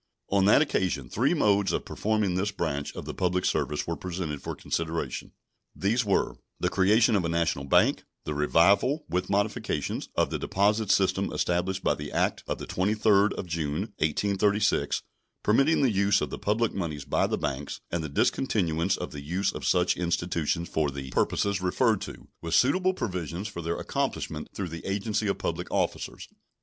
On 0.29 0.45
that 0.45 0.63
occasion 0.63 1.09
three 1.11 1.35
modes 1.35 1.71
of 1.71 1.85
performing 1.85 2.33
this 2.33 2.49
branch 2.49 2.91
of 2.95 3.05
the 3.05 3.13
public 3.13 3.45
service 3.45 3.85
were 3.85 3.95
presented 3.95 4.41
for 4.41 4.55
consideration. 4.55 5.31
These 5.75 6.03
were, 6.03 6.37
the 6.59 6.71
creation 6.71 7.15
of 7.15 7.23
a 7.23 7.29
national 7.29 7.65
bank; 7.65 8.03
the 8.25 8.33
revival, 8.33 9.05
with 9.09 9.29
modifications, 9.29 10.09
of 10.15 10.31
the 10.31 10.39
deposit 10.39 10.89
system 10.89 11.31
established 11.31 11.83
by 11.83 11.93
the 11.93 12.11
act 12.11 12.43
of 12.47 12.57
the 12.57 12.65
23d 12.65 13.33
of 13.33 13.45
June, 13.45 13.93
1836, 13.99 15.03
permitting 15.43 15.83
the 15.83 15.91
use 15.91 16.19
of 16.19 16.31
the 16.31 16.39
public 16.39 16.73
moneys 16.73 17.05
by 17.05 17.27
the 17.27 17.37
banks; 17.37 17.79
and 17.91 18.03
the 18.03 18.09
discontinuance 18.09 18.97
of 18.97 19.11
the 19.11 19.21
use 19.21 19.51
of 19.51 19.67
such 19.67 19.97
institutions 19.97 20.67
for 20.67 20.89
the 20.89 21.11
purposes 21.11 21.61
referred 21.61 22.01
to, 22.01 22.27
with 22.41 22.55
suitable 22.55 22.95
provisions 22.95 23.47
for 23.47 23.61
their 23.61 23.77
accomplishment 23.77 24.47
through 24.51 24.69
the 24.69 24.83
agency 24.83 25.27
of 25.27 25.37
public 25.37 25.69
officers. 25.69 26.27